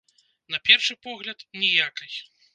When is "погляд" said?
1.09-1.47